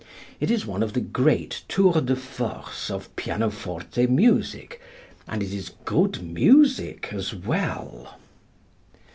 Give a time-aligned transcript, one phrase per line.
[0.39, 4.81] It is one of the great tours de force of pianoforte music,
[5.27, 8.17] and it is good music as well.